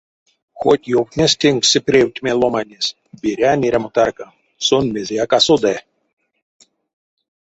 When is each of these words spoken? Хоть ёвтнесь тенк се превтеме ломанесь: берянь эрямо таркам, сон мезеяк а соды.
Хоть 0.61 0.89
ёвтнесь 0.99 1.37
тенк 1.41 1.61
се 1.71 1.79
превтеме 1.87 2.33
ломанесь: 2.41 2.93
берянь 3.21 3.65
эрямо 3.67 3.89
таркам, 3.95 4.31
сон 4.65 4.83
мезеяк 4.93 5.31
а 5.37 5.39
соды. 5.45 5.75